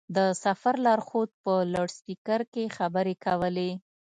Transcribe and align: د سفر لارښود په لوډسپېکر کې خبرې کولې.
د 0.15 0.17
سفر 0.43 0.75
لارښود 0.85 1.29
په 1.43 1.53
لوډسپېکر 1.73 2.41
کې 2.53 2.73
خبرې 2.77 3.15
کولې. 3.25 3.71